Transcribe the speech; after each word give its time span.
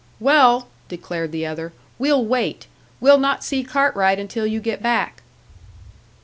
"Well," 0.19 0.67
declared 0.87 1.31
the 1.31 1.45
other, 1.45 1.73
"we'll 1.99 2.25
wait. 2.25 2.65
We'll 2.99 3.19
not 3.19 3.43
see 3.43 3.63
Cartwright 3.63 4.17
until 4.17 4.47
you 4.47 4.59
get 4.59 4.81
back." 4.81 5.21